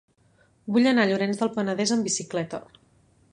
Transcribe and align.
Vull 0.77 0.87
anar 0.91 1.03
a 1.05 1.09
Llorenç 1.11 1.41
del 1.43 1.51
Penedès 1.59 1.93
amb 1.97 2.09
bicicleta. 2.11 2.63